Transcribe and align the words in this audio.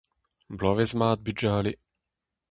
Bloavezh 0.57 0.95
mat, 0.99 1.19
bugale! 1.25 1.73